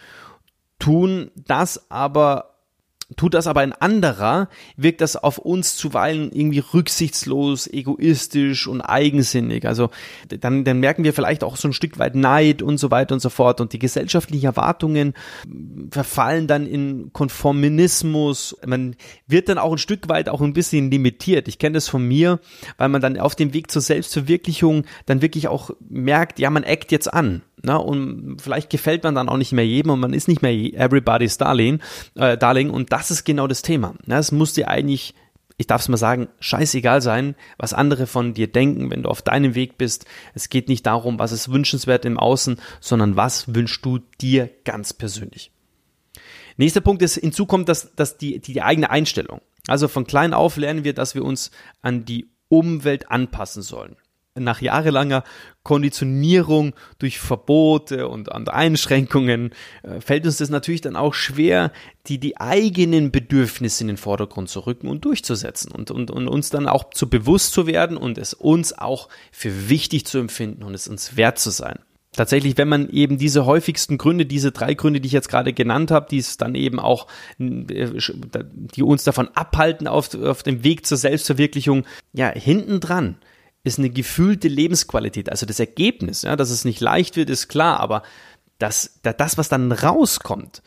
tun 0.80 1.30
das 1.36 1.90
aber 1.90 2.55
Tut 3.14 3.34
das 3.34 3.46
aber 3.46 3.60
ein 3.60 3.72
anderer, 3.72 4.48
wirkt 4.76 5.00
das 5.00 5.14
auf 5.14 5.38
uns 5.38 5.76
zuweilen 5.76 6.32
irgendwie 6.32 6.58
rücksichtslos, 6.58 7.68
egoistisch 7.68 8.66
und 8.66 8.80
eigensinnig. 8.80 9.64
Also 9.64 9.90
dann, 10.28 10.64
dann 10.64 10.80
merken 10.80 11.04
wir 11.04 11.14
vielleicht 11.14 11.44
auch 11.44 11.54
so 11.54 11.68
ein 11.68 11.72
Stück 11.72 12.00
weit 12.00 12.16
Neid 12.16 12.62
und 12.62 12.78
so 12.78 12.90
weiter 12.90 13.14
und 13.14 13.20
so 13.20 13.30
fort. 13.30 13.60
Und 13.60 13.72
die 13.72 13.78
gesellschaftlichen 13.78 14.46
Erwartungen 14.46 15.14
verfallen 15.92 16.48
dann 16.48 16.66
in 16.66 17.12
Konformismus. 17.12 18.56
Man 18.66 18.96
wird 19.28 19.50
dann 19.50 19.58
auch 19.58 19.70
ein 19.70 19.78
Stück 19.78 20.08
weit 20.08 20.28
auch 20.28 20.40
ein 20.40 20.52
bisschen 20.52 20.90
limitiert. 20.90 21.46
Ich 21.46 21.60
kenne 21.60 21.74
das 21.74 21.88
von 21.88 22.02
mir, 22.02 22.40
weil 22.76 22.88
man 22.88 23.00
dann 23.00 23.20
auf 23.20 23.36
dem 23.36 23.54
Weg 23.54 23.70
zur 23.70 23.82
Selbstverwirklichung 23.82 24.84
dann 25.06 25.22
wirklich 25.22 25.46
auch 25.46 25.70
merkt, 25.88 26.40
ja, 26.40 26.50
man 26.50 26.64
eckt 26.64 26.90
jetzt 26.90 27.14
an. 27.14 27.42
Ne? 27.66 27.78
Und 27.78 28.38
vielleicht 28.40 28.70
gefällt 28.70 29.02
man 29.02 29.16
dann 29.16 29.28
auch 29.28 29.36
nicht 29.36 29.52
mehr 29.52 29.66
jedem 29.66 29.90
und 29.90 29.98
man 29.98 30.14
ist 30.14 30.28
nicht 30.28 30.40
mehr 30.40 30.52
everybody's 30.52 31.36
darling, 31.36 31.80
äh, 32.14 32.38
darling 32.38 32.70
und 32.70 32.92
das 32.92 33.10
ist 33.10 33.24
genau 33.24 33.48
das 33.48 33.62
Thema. 33.62 33.94
Ne? 34.06 34.16
Es 34.16 34.30
muss 34.30 34.52
dir 34.52 34.68
eigentlich 34.68 35.14
ich 35.58 35.66
darf 35.66 35.80
es 35.80 35.88
mal 35.88 35.96
sagen, 35.96 36.28
scheißegal 36.38 37.00
sein, 37.00 37.34
was 37.56 37.72
andere 37.72 38.06
von 38.06 38.34
dir 38.34 38.46
denken, 38.46 38.90
wenn 38.90 39.04
du 39.04 39.08
auf 39.08 39.22
deinem 39.22 39.54
Weg 39.54 39.78
bist. 39.78 40.04
Es 40.34 40.50
geht 40.50 40.68
nicht 40.68 40.84
darum, 40.84 41.18
was 41.18 41.32
ist 41.32 41.50
wünschenswert 41.50 42.04
im 42.04 42.18
Außen, 42.18 42.60
sondern 42.78 43.16
was 43.16 43.54
wünschst 43.54 43.82
du 43.82 44.00
dir 44.20 44.50
ganz 44.64 44.92
persönlich. 44.92 45.50
Nächster 46.58 46.82
Punkt 46.82 47.00
ist, 47.00 47.14
hinzu 47.14 47.46
kommt 47.46 47.70
dass, 47.70 47.94
dass 47.94 48.18
die, 48.18 48.38
die, 48.38 48.52
die 48.52 48.60
eigene 48.60 48.90
Einstellung. 48.90 49.40
Also 49.66 49.88
von 49.88 50.06
klein 50.06 50.34
auf 50.34 50.58
lernen 50.58 50.84
wir, 50.84 50.92
dass 50.92 51.14
wir 51.14 51.24
uns 51.24 51.50
an 51.80 52.04
die 52.04 52.28
Umwelt 52.48 53.10
anpassen 53.10 53.62
sollen 53.62 53.96
nach 54.38 54.60
jahrelanger 54.60 55.24
Konditionierung 55.62 56.74
durch 56.98 57.18
Verbote 57.18 58.08
und, 58.08 58.28
und 58.28 58.48
Einschränkungen 58.50 59.50
äh, 59.82 60.00
fällt 60.00 60.24
uns 60.24 60.36
das 60.36 60.48
natürlich 60.48 60.80
dann 60.80 60.96
auch 60.96 61.14
schwer, 61.14 61.72
die, 62.06 62.18
die 62.18 62.36
eigenen 62.36 63.10
Bedürfnisse 63.10 63.82
in 63.82 63.88
den 63.88 63.96
Vordergrund 63.96 64.48
zu 64.48 64.60
rücken 64.60 64.88
und 64.88 65.04
durchzusetzen 65.04 65.72
und, 65.72 65.90
und, 65.90 66.10
und 66.10 66.28
uns 66.28 66.50
dann 66.50 66.68
auch 66.68 66.90
zu 66.90 67.10
bewusst 67.10 67.52
zu 67.52 67.66
werden 67.66 67.96
und 67.96 68.18
es 68.18 68.32
uns 68.32 68.78
auch 68.78 69.08
für 69.32 69.68
wichtig 69.68 70.06
zu 70.06 70.18
empfinden 70.18 70.62
und 70.62 70.74
es 70.74 70.86
uns 70.86 71.16
wert 71.16 71.38
zu 71.38 71.50
sein. 71.50 71.80
Tatsächlich, 72.16 72.56
wenn 72.56 72.68
man 72.68 72.88
eben 72.88 73.18
diese 73.18 73.44
häufigsten 73.44 73.98
Gründe, 73.98 74.24
diese 74.24 74.50
drei 74.50 74.72
Gründe, 74.72 75.00
die 75.00 75.06
ich 75.06 75.12
jetzt 75.12 75.28
gerade 75.28 75.52
genannt 75.52 75.90
habe, 75.90 76.06
die 76.10 76.18
es 76.18 76.38
dann 76.38 76.54
eben 76.54 76.80
auch, 76.80 77.08
äh, 77.38 77.88
die 78.74 78.82
uns 78.82 79.04
davon 79.04 79.28
abhalten 79.34 79.86
auf, 79.86 80.14
auf 80.14 80.42
dem 80.42 80.64
Weg 80.64 80.86
zur 80.86 80.96
Selbstverwirklichung, 80.96 81.84
ja, 82.14 82.30
hinten 82.30 82.80
dran 82.80 83.18
ist 83.66 83.80
eine 83.80 83.90
gefühlte 83.90 84.46
Lebensqualität. 84.46 85.28
Also 85.28 85.44
das 85.44 85.58
Ergebnis, 85.58 86.22
ja, 86.22 86.36
dass 86.36 86.50
es 86.50 86.64
nicht 86.64 86.80
leicht 86.80 87.16
wird, 87.16 87.28
ist 87.28 87.48
klar, 87.48 87.80
aber 87.80 88.04
das, 88.58 89.00
das, 89.02 89.36
was 89.36 89.48
dann 89.48 89.72
rauskommt, 89.72 90.62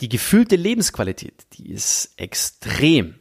die 0.00 0.08
gefühlte 0.08 0.56
Lebensqualität, 0.56 1.46
die 1.54 1.70
ist 1.70 2.12
extrem. 2.16 3.14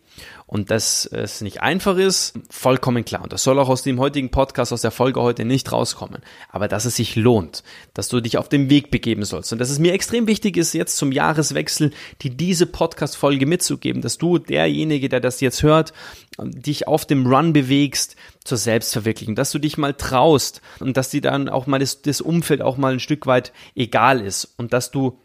Und 0.45 0.71
dass 0.71 1.05
es 1.05 1.41
nicht 1.41 1.62
einfach 1.62 1.97
ist, 1.97 2.39
vollkommen 2.50 3.03
klar. 3.03 3.24
Und 3.24 3.33
das 3.33 3.43
soll 3.43 3.59
auch 3.59 3.67
aus 3.67 3.83
dem 3.83 4.00
heutigen 4.00 4.31
Podcast, 4.31 4.71
aus 4.71 4.81
der 4.81 4.91
Folge 4.91 5.21
heute 5.21 5.43
nicht 5.43 5.71
rauskommen. 5.71 6.21
Aber 6.50 6.67
dass 6.67 6.86
es 6.86 6.95
sich 6.95 7.15
lohnt, 7.15 7.63
dass 7.93 8.07
du 8.07 8.21
dich 8.21 8.38
auf 8.38 8.47
den 8.47 8.69
Weg 8.69 8.89
begeben 8.89 9.25
sollst. 9.25 9.51
Und 9.51 9.59
dass 9.59 9.69
es 9.69 9.79
mir 9.79 9.93
extrem 9.93 10.25
wichtig 10.25 10.55
ist, 10.55 10.74
jetzt 10.74 10.97
zum 10.97 11.12
Jahreswechsel, 11.12 11.91
die 12.21 12.29
diese 12.29 12.65
Podcast-Folge 12.65 13.45
mitzugeben, 13.45 14.01
dass 14.01 14.17
du 14.17 14.38
derjenige, 14.38 15.09
der 15.09 15.19
das 15.19 15.41
jetzt 15.41 15.63
hört, 15.63 15.91
dich 16.39 16.88
auf 16.88 17.05
dem 17.05 17.27
Run 17.27 17.51
bewegst 17.51 18.15
zur 18.43 18.57
Selbstverwirklichung, 18.57 19.36
dass 19.36 19.51
du 19.51 19.59
dich 19.59 19.77
mal 19.77 19.93
traust 19.93 20.62
und 20.79 20.95
dass 20.95 21.09
dir 21.09 21.21
dann 21.21 21.50
auch 21.50 21.67
mal 21.67 21.79
das, 21.79 22.01
das 22.01 22.21
Umfeld 22.21 22.62
auch 22.62 22.77
mal 22.77 22.93
ein 22.93 23.00
Stück 23.00 23.27
weit 23.27 23.51
egal 23.75 24.21
ist 24.21 24.53
und 24.57 24.71
dass 24.71 24.91
du 24.91 25.19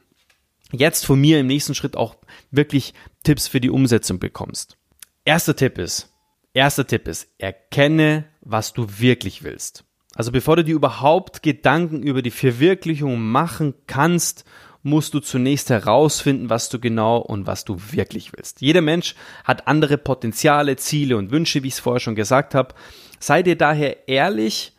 jetzt 0.73 1.07
von 1.07 1.21
mir 1.21 1.39
im 1.39 1.47
nächsten 1.47 1.75
Schritt 1.75 1.97
auch 1.97 2.17
wirklich 2.51 2.95
Tipps 3.25 3.47
für 3.47 3.61
die 3.61 3.71
Umsetzung 3.71 4.19
bekommst. 4.19 4.77
Erster 5.25 5.55
Tipp 5.55 5.79
ist, 5.79 6.13
erster 6.53 6.85
Tipp 6.85 7.07
ist, 7.07 7.29
erkenne, 7.39 8.25
was 8.41 8.73
du 8.73 8.99
wirklich 8.99 9.45
willst. 9.45 9.85
Also 10.17 10.33
bevor 10.33 10.57
du 10.57 10.65
dir 10.65 10.75
überhaupt 10.75 11.45
Gedanken 11.45 12.03
über 12.03 12.23
die 12.23 12.33
Verwirklichung 12.33 13.21
machen 13.21 13.75
kannst, 13.87 14.45
musst 14.83 15.15
du 15.15 15.21
zunächst 15.21 15.71
herausfinden, 15.71 16.51
was 16.51 16.71
du 16.71 16.81
genau 16.81 17.19
und 17.19 17.47
was 17.47 17.65
du 17.65 17.81
wirklich 17.93 18.33
willst. 18.33 18.63
Jeder 18.63 18.81
Mensch 18.81 19.15
hat 19.45 19.69
andere 19.69 19.97
Potenziale, 19.97 20.75
Ziele 20.75 21.17
und 21.17 21.31
Wünsche, 21.31 21.63
wie 21.63 21.69
ich 21.69 21.75
es 21.75 21.81
vorher 21.81 22.01
schon 22.01 22.17
gesagt 22.17 22.57
habe. 22.57 22.75
Sei 23.21 23.45
dir 23.45 23.57
daher 23.57 24.09
ehrlich 24.09 24.72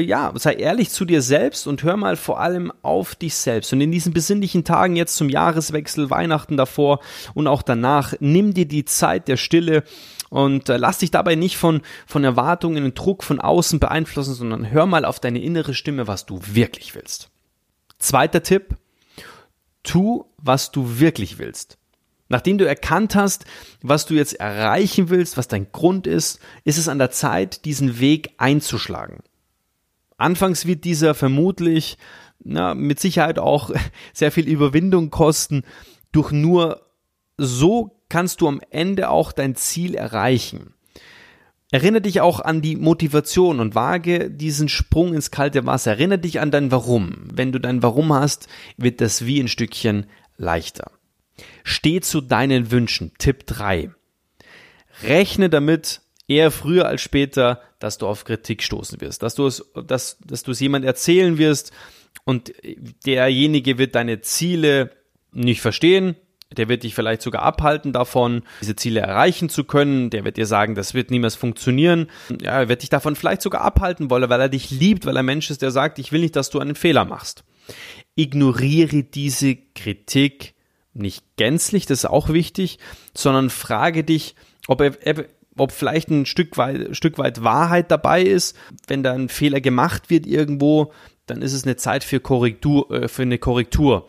ja, 0.00 0.32
sei 0.34 0.54
ehrlich 0.54 0.90
zu 0.90 1.04
dir 1.04 1.22
selbst 1.22 1.66
und 1.66 1.82
hör 1.82 1.96
mal 1.96 2.16
vor 2.16 2.40
allem 2.40 2.72
auf 2.82 3.14
dich 3.14 3.34
selbst. 3.34 3.72
Und 3.72 3.80
in 3.80 3.92
diesen 3.92 4.12
besinnlichen 4.12 4.64
Tagen 4.64 4.96
jetzt 4.96 5.16
zum 5.16 5.28
Jahreswechsel, 5.28 6.10
Weihnachten 6.10 6.56
davor 6.56 7.00
und 7.34 7.46
auch 7.46 7.62
danach, 7.62 8.14
nimm 8.20 8.54
dir 8.54 8.66
die 8.66 8.84
Zeit 8.84 9.28
der 9.28 9.36
Stille 9.36 9.84
und 10.30 10.68
äh, 10.68 10.76
lass 10.76 10.98
dich 10.98 11.10
dabei 11.10 11.36
nicht 11.36 11.56
von, 11.56 11.82
von 12.06 12.24
Erwartungen 12.24 12.84
und 12.84 12.98
Druck 12.98 13.22
von 13.22 13.40
außen 13.40 13.78
beeinflussen, 13.78 14.34
sondern 14.34 14.70
hör 14.70 14.86
mal 14.86 15.04
auf 15.04 15.20
deine 15.20 15.40
innere 15.40 15.74
Stimme, 15.74 16.08
was 16.08 16.26
du 16.26 16.40
wirklich 16.42 16.94
willst. 16.94 17.30
Zweiter 17.98 18.42
Tipp, 18.42 18.76
tu, 19.84 20.24
was 20.38 20.72
du 20.72 20.98
wirklich 20.98 21.38
willst. 21.38 21.78
Nachdem 22.28 22.58
du 22.58 22.66
erkannt 22.66 23.14
hast, 23.14 23.44
was 23.82 24.06
du 24.06 24.14
jetzt 24.14 24.40
erreichen 24.40 25.08
willst, 25.08 25.36
was 25.36 25.46
dein 25.46 25.70
Grund 25.70 26.06
ist, 26.06 26.40
ist 26.64 26.78
es 26.78 26.88
an 26.88 26.98
der 26.98 27.10
Zeit, 27.10 27.64
diesen 27.64 28.00
Weg 28.00 28.32
einzuschlagen. 28.38 29.22
Anfangs 30.16 30.66
wird 30.66 30.84
dieser 30.84 31.14
vermutlich 31.14 31.98
na, 32.42 32.74
mit 32.74 33.00
Sicherheit 33.00 33.38
auch 33.38 33.70
sehr 34.12 34.32
viel 34.32 34.48
Überwindung 34.48 35.10
kosten. 35.10 35.62
Durch 36.12 36.30
nur 36.30 36.82
so 37.36 38.00
kannst 38.08 38.40
du 38.40 38.48
am 38.48 38.60
Ende 38.70 39.10
auch 39.10 39.32
dein 39.32 39.56
Ziel 39.56 39.94
erreichen. 39.94 40.74
Erinnere 41.72 42.02
dich 42.02 42.20
auch 42.20 42.38
an 42.38 42.62
die 42.62 42.76
Motivation 42.76 43.58
und 43.58 43.74
wage 43.74 44.30
diesen 44.30 44.68
Sprung 44.68 45.12
ins 45.12 45.32
kalte 45.32 45.66
Wasser. 45.66 45.92
Erinnere 45.92 46.20
dich 46.20 46.38
an 46.38 46.52
dein 46.52 46.70
Warum. 46.70 47.26
Wenn 47.32 47.50
du 47.50 47.58
dein 47.58 47.82
Warum 47.82 48.12
hast, 48.12 48.46
wird 48.76 49.00
das 49.00 49.26
wie 49.26 49.40
ein 49.40 49.48
Stückchen 49.48 50.06
leichter. 50.36 50.92
Steh 51.64 52.00
zu 52.00 52.20
deinen 52.20 52.70
Wünschen. 52.70 53.10
Tipp 53.18 53.46
3. 53.46 53.90
Rechne 55.02 55.50
damit, 55.50 56.02
eher 56.28 56.50
früher 56.50 56.86
als 56.86 57.02
später, 57.02 57.60
dass 57.78 57.98
du 57.98 58.06
auf 58.06 58.24
Kritik 58.24 58.62
stoßen 58.62 59.00
wirst, 59.00 59.22
dass 59.22 59.34
du 59.34 59.46
es, 59.46 59.64
dass, 59.86 60.18
dass 60.24 60.42
du 60.42 60.52
es 60.52 60.60
jemand 60.60 60.84
erzählen 60.84 61.38
wirst 61.38 61.72
und 62.24 62.52
derjenige 63.04 63.78
wird 63.78 63.94
deine 63.94 64.20
Ziele 64.20 64.90
nicht 65.32 65.60
verstehen, 65.60 66.16
der 66.56 66.68
wird 66.68 66.82
dich 66.82 66.94
vielleicht 66.94 67.22
sogar 67.22 67.42
abhalten 67.42 67.92
davon, 67.92 68.42
diese 68.60 68.76
Ziele 68.76 69.00
erreichen 69.00 69.48
zu 69.48 69.64
können. 69.64 70.10
Der 70.10 70.24
wird 70.24 70.36
dir 70.36 70.46
sagen, 70.46 70.74
das 70.74 70.94
wird 70.94 71.10
niemals 71.10 71.34
funktionieren. 71.34 72.08
Ja, 72.40 72.60
er 72.60 72.68
wird 72.68 72.82
dich 72.82 72.90
davon 72.90 73.16
vielleicht 73.16 73.42
sogar 73.42 73.62
abhalten 73.62 74.10
wollen, 74.10 74.28
weil 74.28 74.40
er 74.40 74.48
dich 74.48 74.70
liebt, 74.70 75.06
weil 75.06 75.16
er 75.16 75.22
Mensch 75.22 75.50
ist, 75.50 75.62
der 75.62 75.70
sagt, 75.70 75.98
ich 75.98 76.12
will 76.12 76.20
nicht, 76.20 76.36
dass 76.36 76.50
du 76.50 76.60
einen 76.60 76.74
Fehler 76.74 77.04
machst. 77.04 77.44
Ignoriere 78.14 79.02
diese 79.02 79.56
Kritik 79.56 80.54
nicht 80.92 81.24
gänzlich, 81.36 81.86
das 81.86 82.00
ist 82.00 82.10
auch 82.10 82.28
wichtig, 82.28 82.78
sondern 83.14 83.50
frage 83.50 84.04
dich, 84.04 84.36
ob 84.68 84.80
ob 85.56 85.72
vielleicht 85.72 86.10
ein 86.10 86.26
Stück 86.26 86.56
weit, 86.56 86.96
Stück 86.96 87.18
weit 87.18 87.42
Wahrheit 87.42 87.90
dabei 87.90 88.22
ist. 88.22 88.56
Wenn 88.86 89.02
da 89.02 89.12
ein 89.12 89.28
Fehler 89.28 89.60
gemacht 89.60 90.10
wird 90.10 90.26
irgendwo, 90.26 90.92
dann 91.26 91.42
ist 91.42 91.52
es 91.52 91.64
eine 91.64 91.76
Zeit 91.76 92.04
für 92.04 92.20
Korrektur, 92.20 92.90
äh, 92.90 93.08
für 93.08 93.22
eine 93.22 93.38
Korrektur. 93.38 94.08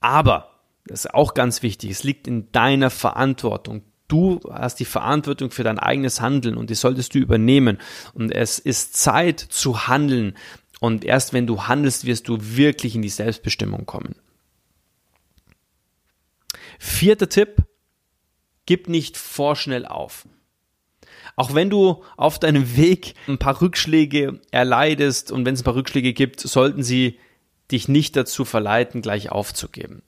Aber, 0.00 0.50
das 0.86 1.04
ist 1.04 1.14
auch 1.14 1.34
ganz 1.34 1.62
wichtig, 1.62 1.90
es 1.90 2.04
liegt 2.04 2.26
in 2.26 2.50
deiner 2.52 2.90
Verantwortung. 2.90 3.82
Du 4.06 4.40
hast 4.50 4.76
die 4.80 4.86
Verantwortung 4.86 5.50
für 5.50 5.64
dein 5.64 5.78
eigenes 5.78 6.22
Handeln 6.22 6.56
und 6.56 6.70
die 6.70 6.74
solltest 6.74 7.14
du 7.14 7.18
übernehmen. 7.18 7.78
Und 8.14 8.30
es 8.30 8.58
ist 8.58 8.96
Zeit 8.96 9.38
zu 9.38 9.86
handeln. 9.86 10.34
Und 10.80 11.04
erst 11.04 11.34
wenn 11.34 11.46
du 11.46 11.64
handelst, 11.64 12.06
wirst 12.06 12.28
du 12.28 12.38
wirklich 12.40 12.94
in 12.94 13.02
die 13.02 13.10
Selbstbestimmung 13.10 13.84
kommen. 13.84 14.14
Vierter 16.78 17.28
Tipp, 17.28 17.56
gib 18.64 18.88
nicht 18.88 19.18
vorschnell 19.18 19.84
auf. 19.84 20.26
Auch 21.38 21.54
wenn 21.54 21.70
du 21.70 22.02
auf 22.16 22.40
deinem 22.40 22.76
Weg 22.76 23.14
ein 23.28 23.38
paar 23.38 23.62
Rückschläge 23.62 24.40
erleidest 24.50 25.30
und 25.30 25.46
wenn 25.46 25.54
es 25.54 25.60
ein 25.60 25.64
paar 25.64 25.76
Rückschläge 25.76 26.12
gibt, 26.12 26.40
sollten 26.40 26.82
sie 26.82 27.16
dich 27.70 27.86
nicht 27.86 28.16
dazu 28.16 28.44
verleiten, 28.44 29.02
gleich 29.02 29.30
aufzugeben. 29.30 30.02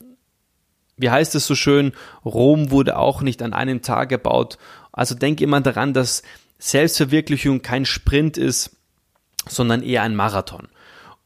Wie 0.97 1.09
heißt 1.09 1.33
es 1.35 1.47
so 1.47 1.55
schön, 1.55 1.93
Rom 2.25 2.69
wurde 2.69 2.97
auch 2.97 3.21
nicht 3.21 3.41
an 3.43 3.53
einem 3.53 3.81
Tag 3.81 4.09
gebaut. 4.09 4.57
Also 4.91 5.15
denk 5.15 5.39
immer 5.39 5.61
daran, 5.61 5.93
dass 5.93 6.21
Selbstverwirklichung 6.59 7.61
kein 7.61 7.85
Sprint 7.85 8.37
ist, 8.37 8.75
sondern 9.47 9.83
eher 9.83 10.03
ein 10.03 10.17
Marathon. 10.17 10.67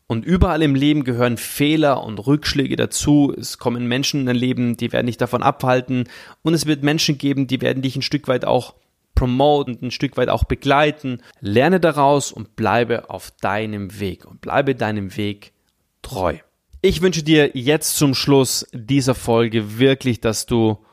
Und 0.05 0.23
überall 0.23 0.61
im 0.61 0.75
Leben 0.75 1.03
gehören 1.03 1.37
Fehler 1.37 2.03
und 2.03 2.19
Rückschläge 2.19 2.75
dazu. 2.75 3.33
Es 3.35 3.57
kommen 3.57 3.87
Menschen 3.87 4.19
in 4.19 4.25
dein 4.27 4.35
Leben, 4.35 4.77
die 4.77 4.93
werden 4.93 5.07
dich 5.07 5.17
davon 5.17 5.41
abhalten. 5.41 6.07
Und 6.43 6.53
es 6.53 6.67
wird 6.67 6.83
Menschen 6.83 7.17
geben, 7.17 7.47
die 7.47 7.61
werden 7.61 7.81
dich 7.81 7.95
ein 7.95 8.03
Stück 8.03 8.27
weit 8.27 8.45
auch 8.45 8.75
promoten, 9.15 9.79
ein 9.81 9.91
Stück 9.91 10.17
weit 10.17 10.29
auch 10.29 10.43
begleiten. 10.43 11.21
Lerne 11.39 11.79
daraus 11.79 12.31
und 12.31 12.55
bleibe 12.55 13.09
auf 13.09 13.31
deinem 13.41 13.99
Weg 13.99 14.25
und 14.25 14.41
bleibe 14.41 14.75
deinem 14.75 15.15
Weg 15.17 15.53
treu. 16.01 16.37
Ich 16.81 17.01
wünsche 17.01 17.23
dir 17.23 17.51
jetzt 17.55 17.97
zum 17.97 18.13
Schluss 18.13 18.67
dieser 18.71 19.15
Folge 19.15 19.79
wirklich, 19.79 20.21
dass 20.21 20.45
du 20.45 20.85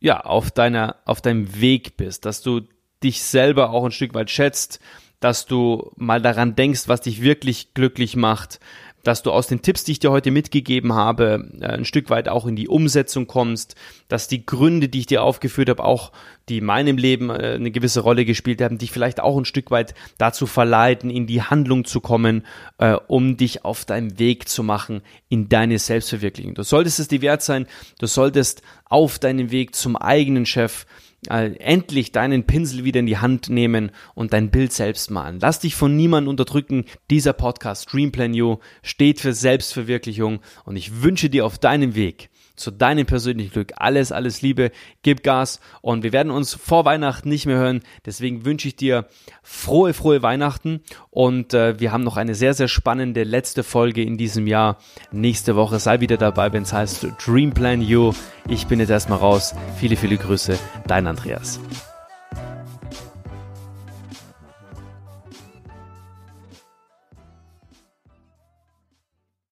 ja 0.00 0.20
auf 0.20 0.50
deiner 0.50 0.96
auf 1.04 1.22
deinem 1.22 1.60
Weg 1.60 1.96
bist, 1.96 2.26
dass 2.26 2.42
du 2.42 2.62
dich 3.02 3.22
selber 3.22 3.70
auch 3.70 3.84
ein 3.84 3.92
Stück 3.92 4.12
weit 4.12 4.30
schätzt, 4.30 4.80
dass 5.20 5.46
du 5.46 5.92
mal 5.96 6.20
daran 6.20 6.56
denkst, 6.56 6.88
was 6.88 7.02
dich 7.02 7.22
wirklich 7.22 7.74
glücklich 7.74 8.16
macht, 8.16 8.60
dass 9.02 9.22
du 9.22 9.30
aus 9.30 9.46
den 9.46 9.62
Tipps, 9.62 9.84
die 9.84 9.92
ich 9.92 9.98
dir 9.98 10.10
heute 10.10 10.30
mitgegeben 10.30 10.92
habe, 10.92 11.48
äh, 11.60 11.66
ein 11.66 11.84
Stück 11.84 12.10
weit 12.10 12.28
auch 12.28 12.46
in 12.46 12.56
die 12.56 12.68
Umsetzung 12.68 13.26
kommst, 13.26 13.74
dass 14.08 14.28
die 14.28 14.44
Gründe, 14.44 14.88
die 14.88 15.00
ich 15.00 15.06
dir 15.06 15.22
aufgeführt 15.22 15.68
habe, 15.68 15.84
auch 15.84 16.12
die 16.48 16.58
in 16.58 16.64
meinem 16.64 16.96
Leben 16.96 17.30
äh, 17.30 17.54
eine 17.54 17.70
gewisse 17.70 18.00
Rolle 18.00 18.24
gespielt 18.24 18.60
haben, 18.60 18.78
dich 18.78 18.90
vielleicht 18.90 19.20
auch 19.20 19.38
ein 19.38 19.44
Stück 19.44 19.70
weit 19.70 19.94
dazu 20.18 20.46
verleiten, 20.46 21.10
in 21.10 21.26
die 21.26 21.42
Handlung 21.42 21.84
zu 21.84 22.00
kommen, 22.00 22.44
äh, 22.78 22.96
um 23.06 23.36
dich 23.36 23.64
auf 23.64 23.84
deinem 23.84 24.18
Weg 24.18 24.48
zu 24.48 24.62
machen 24.62 25.02
in 25.28 25.48
deine 25.48 25.78
Selbstverwirklichung. 25.78 26.54
Du 26.54 26.62
solltest 26.62 27.00
es 27.00 27.08
dir 27.08 27.22
wert 27.22 27.42
sein, 27.42 27.66
du 27.98 28.06
solltest 28.06 28.62
auf 28.84 29.18
deinem 29.18 29.50
Weg 29.50 29.74
zum 29.74 29.96
eigenen 29.96 30.46
Chef 30.46 30.86
äh, 31.28 31.54
endlich 31.56 32.12
deinen 32.12 32.44
Pinsel 32.46 32.84
wieder 32.84 33.00
in 33.00 33.06
die 33.06 33.18
Hand 33.18 33.50
nehmen 33.50 33.90
und 34.14 34.32
dein 34.32 34.50
Bild 34.50 34.72
selbst 34.72 35.10
malen. 35.10 35.38
Lass 35.40 35.60
dich 35.60 35.74
von 35.74 35.96
niemandem 35.96 36.30
unterdrücken. 36.30 36.84
Dieser 37.10 37.32
Podcast 37.32 37.92
Dreamplan 37.92 38.34
You 38.34 38.56
steht 38.82 39.20
für 39.20 39.34
Selbstverwirklichung 39.34 40.40
und 40.64 40.76
ich 40.76 41.02
wünsche 41.02 41.28
dir 41.30 41.44
auf 41.44 41.58
deinem 41.58 41.94
Weg 41.94 42.30
zu 42.60 42.70
deinem 42.70 43.06
persönlichen 43.06 43.50
Glück. 43.50 43.72
Alles, 43.76 44.12
alles 44.12 44.42
Liebe, 44.42 44.70
gib 45.02 45.22
Gas 45.22 45.60
und 45.80 46.02
wir 46.02 46.12
werden 46.12 46.30
uns 46.30 46.54
vor 46.54 46.84
Weihnachten 46.84 47.28
nicht 47.28 47.46
mehr 47.46 47.56
hören. 47.56 47.80
Deswegen 48.06 48.44
wünsche 48.44 48.68
ich 48.68 48.76
dir 48.76 49.06
frohe, 49.42 49.94
frohe 49.94 50.22
Weihnachten 50.22 50.82
und 51.10 51.54
äh, 51.54 51.80
wir 51.80 51.92
haben 51.92 52.04
noch 52.04 52.16
eine 52.16 52.34
sehr, 52.34 52.54
sehr 52.54 52.68
spannende 52.68 53.24
letzte 53.24 53.62
Folge 53.62 54.02
in 54.02 54.16
diesem 54.16 54.46
Jahr. 54.46 54.78
Nächste 55.10 55.56
Woche 55.56 55.78
sei 55.78 56.00
wieder 56.00 56.16
dabei, 56.16 56.52
wenn 56.52 56.62
es 56.62 56.72
heißt 56.72 57.06
Dream 57.24 57.52
Plan 57.52 57.82
You. 57.82 58.12
Ich 58.48 58.66
bin 58.66 58.78
jetzt 58.78 58.90
erstmal 58.90 59.18
raus. 59.18 59.54
Viele, 59.78 59.96
viele 59.96 60.16
Grüße, 60.16 60.58
dein 60.86 61.06
Andreas. 61.06 61.58